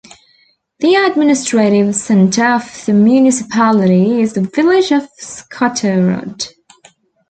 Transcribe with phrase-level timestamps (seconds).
[0.79, 6.49] The administrative centre of the municipality is the village of Skotterud.